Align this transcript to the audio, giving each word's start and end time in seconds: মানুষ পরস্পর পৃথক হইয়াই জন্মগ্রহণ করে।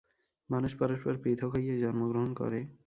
মানুষ 0.49 0.71
পরস্পর 0.79 1.13
পৃথক 1.23 1.49
হইয়াই 1.55 1.81
জন্মগ্রহণ 1.83 2.29
করে। 2.33 2.59